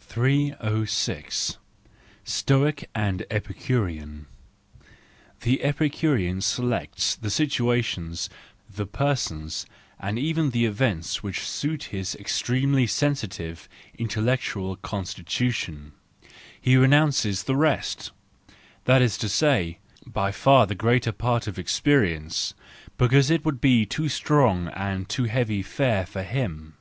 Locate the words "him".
26.22-26.74